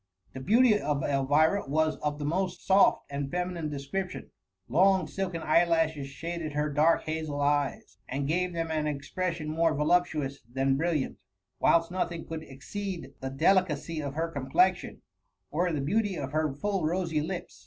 The 0.33 0.39
beauty 0.39 0.73
of 0.79 1.03
Elvint 1.03 1.69
was 1.69 1.97
of 1.97 2.17
the 2.17 2.25
most 2.25 2.65
soft 2.65 3.05
and 3.11 3.29
feminine 3.29 3.69
description; 3.69 4.31
long 4.67 5.05
silken 5.05 5.43
eyelasfies 5.43 6.07
shaded 6.07 6.53
her 6.53 6.71
dark 6.73 7.03
hazel 7.03 7.39
eyes, 7.39 7.99
and 8.09 8.27
gave 8.27 8.51
them 8.51 8.71
an 8.71 8.87
expression 8.87 9.47
more 9.51 9.75
voluptuous 9.75 10.39
than 10.51 10.75
brilliant, 10.75 11.19
whilst 11.59 11.91
nothing 11.91 12.25
could 12.25 12.41
exceed 12.41 13.13
the 13.19 13.29
deli 13.29 13.61
cacy 13.63 14.01
of 14.01 14.15
her 14.15 14.29
complexion, 14.29 15.03
or 15.51 15.71
the 15.71 15.81
beauty 15.81 16.15
of 16.15 16.31
her 16.31 16.51
full 16.51 16.83
rosy 16.83 17.21
lips. 17.21 17.59